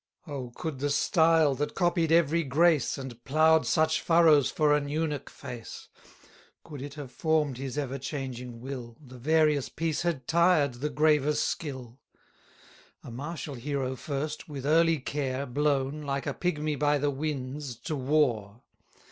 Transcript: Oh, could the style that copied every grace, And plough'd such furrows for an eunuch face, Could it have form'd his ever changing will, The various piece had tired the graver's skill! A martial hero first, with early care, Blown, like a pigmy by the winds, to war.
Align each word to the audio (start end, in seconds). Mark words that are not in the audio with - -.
Oh, 0.25 0.51
could 0.55 0.79
the 0.79 0.89
style 0.89 1.53
that 1.53 1.75
copied 1.75 2.11
every 2.11 2.41
grace, 2.43 2.97
And 2.97 3.23
plough'd 3.23 3.67
such 3.67 4.01
furrows 4.01 4.49
for 4.49 4.73
an 4.75 4.89
eunuch 4.89 5.29
face, 5.29 5.89
Could 6.63 6.81
it 6.81 6.95
have 6.95 7.11
form'd 7.11 7.59
his 7.59 7.77
ever 7.77 7.99
changing 7.99 8.61
will, 8.61 8.97
The 8.99 9.19
various 9.19 9.69
piece 9.69 10.01
had 10.01 10.25
tired 10.27 10.73
the 10.73 10.89
graver's 10.89 11.39
skill! 11.39 11.99
A 13.03 13.11
martial 13.11 13.53
hero 13.53 13.95
first, 13.95 14.49
with 14.49 14.65
early 14.65 14.97
care, 14.97 15.45
Blown, 15.45 16.01
like 16.01 16.25
a 16.25 16.33
pigmy 16.33 16.75
by 16.75 16.97
the 16.97 17.11
winds, 17.11 17.75
to 17.81 17.95
war. 17.95 18.63